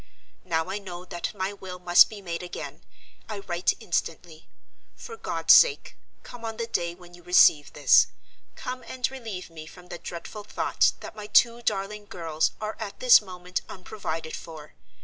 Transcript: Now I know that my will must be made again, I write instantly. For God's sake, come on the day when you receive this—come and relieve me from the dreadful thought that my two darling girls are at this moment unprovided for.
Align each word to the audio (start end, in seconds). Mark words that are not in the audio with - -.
Now 0.43 0.71
I 0.71 0.79
know 0.79 1.05
that 1.05 1.31
my 1.35 1.53
will 1.53 1.77
must 1.77 2.09
be 2.09 2.23
made 2.23 2.41
again, 2.41 2.83
I 3.29 3.37
write 3.37 3.75
instantly. 3.79 4.49
For 4.95 5.15
God's 5.15 5.53
sake, 5.53 5.95
come 6.23 6.43
on 6.43 6.57
the 6.57 6.65
day 6.65 6.95
when 6.95 7.13
you 7.13 7.21
receive 7.21 7.73
this—come 7.73 8.83
and 8.87 9.11
relieve 9.11 9.51
me 9.51 9.67
from 9.67 9.89
the 9.89 9.99
dreadful 9.99 10.43
thought 10.43 10.93
that 11.01 11.15
my 11.15 11.27
two 11.27 11.61
darling 11.61 12.07
girls 12.07 12.49
are 12.59 12.75
at 12.79 12.99
this 12.99 13.21
moment 13.21 13.61
unprovided 13.69 14.35
for. 14.35 14.73